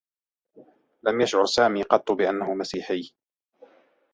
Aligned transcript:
لم 1.03 1.21
يشعر 1.21 1.45
سامي 1.45 1.83
قطّ 1.83 2.11
بأنّه 2.11 2.53
مسيحي. 2.53 3.13